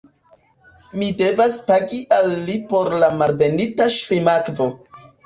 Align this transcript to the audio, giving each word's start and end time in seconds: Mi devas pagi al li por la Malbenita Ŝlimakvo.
Mi 1.01 1.09
devas 1.19 1.57
pagi 1.67 1.99
al 2.17 2.29
li 2.47 2.55
por 2.71 2.89
la 3.05 3.11
Malbenita 3.19 3.89
Ŝlimakvo. 3.97 4.69